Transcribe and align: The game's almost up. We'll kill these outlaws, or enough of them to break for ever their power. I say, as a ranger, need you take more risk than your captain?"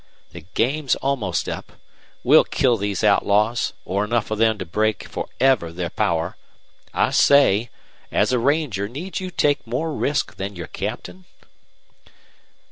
The 0.31 0.41
game's 0.55 0.95
almost 0.95 1.47
up. 1.47 1.73
We'll 2.23 2.43
kill 2.43 2.75
these 2.75 3.03
outlaws, 3.03 3.73
or 3.85 4.03
enough 4.03 4.31
of 4.31 4.39
them 4.39 4.57
to 4.57 4.65
break 4.65 5.07
for 5.07 5.27
ever 5.39 5.71
their 5.71 5.91
power. 5.91 6.37
I 6.91 7.11
say, 7.11 7.69
as 8.11 8.31
a 8.33 8.39
ranger, 8.39 8.87
need 8.89 9.19
you 9.19 9.29
take 9.29 9.67
more 9.67 9.93
risk 9.93 10.37
than 10.37 10.55
your 10.55 10.65
captain?" 10.65 11.25